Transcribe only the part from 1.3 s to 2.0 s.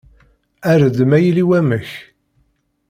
wamek.